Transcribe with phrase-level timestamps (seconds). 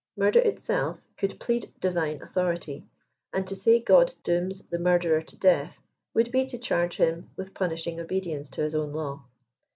[0.17, 2.87] Murder itself could plead divine authority,
[3.31, 5.79] and to say God dooms the murderer to death,
[6.15, 9.23] would be to charge him with punishing obedience to his own law.